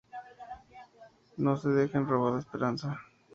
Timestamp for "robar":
2.07-2.33